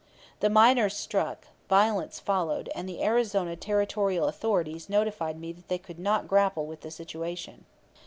[0.39, 6.27] The miners struck, violence followed, and the Arizona Territorial authorities notified me they could not
[6.27, 7.65] grapple with the situation.